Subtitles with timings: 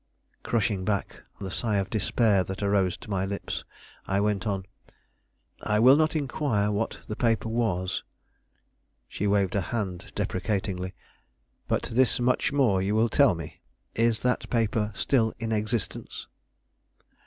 [0.41, 3.63] Crushing back the sigh of despair that arose to my lips,
[4.07, 4.65] I went on.
[5.61, 8.01] "I will not inquire what the paper was,"
[9.07, 10.95] she waved her hand deprecatingly,
[11.67, 13.59] "but this much more you will tell me.
[13.93, 16.25] Is that paper still in existence?"